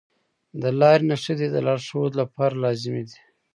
[0.61, 3.19] د لارې نښې د لارښود لپاره لازمي دي.